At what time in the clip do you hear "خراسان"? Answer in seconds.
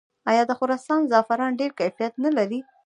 0.59-1.01